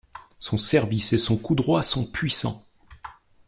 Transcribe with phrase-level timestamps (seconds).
[0.39, 2.65] Son service et son coup droit sont puissants.